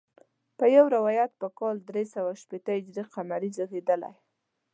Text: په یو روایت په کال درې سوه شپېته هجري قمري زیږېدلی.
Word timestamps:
په 0.57 0.65
یو 0.75 0.85
روایت 0.95 1.31
په 1.41 1.47
کال 1.59 1.75
درې 1.89 2.03
سوه 2.13 2.31
شپېته 2.41 2.71
هجري 2.77 3.03
قمري 3.13 3.49
زیږېدلی. 3.55 4.13